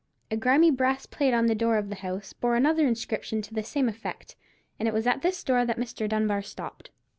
A 0.31 0.35
grimy 0.35 0.71
brass 0.71 1.05
plate 1.05 1.31
on 1.31 1.45
the 1.45 1.53
door 1.53 1.77
of 1.77 1.89
the 1.89 1.93
house 1.97 2.33
bore 2.33 2.55
another 2.55 2.87
inscription 2.87 3.39
to 3.43 3.53
the 3.53 3.61
same 3.61 3.87
effect; 3.87 4.35
and 4.79 4.87
it 4.87 4.95
was 4.95 5.05
at 5.05 5.21
this 5.21 5.43
door 5.43 5.63
that 5.63 5.77
Mr. 5.77 6.09
Dunbar 6.09 6.41
stopped. 6.41 6.89